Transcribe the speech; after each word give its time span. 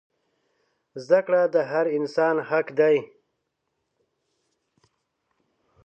زده 1.03 1.19
کړه 1.25 1.41
د 1.53 1.55
هر 1.71 1.85
انسان 1.97 2.35
حق 2.49 2.67
دی. 2.79 2.97